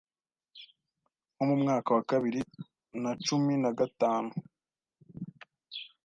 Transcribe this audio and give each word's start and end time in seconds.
nko 1.33 1.43
mu 1.49 1.55
mwaka 1.61 1.89
wa 1.95 2.01
bibiri 2.09 2.41
na 3.03 3.11
cumin 3.25 3.63
a 3.69 3.71
gatanu 3.79 4.31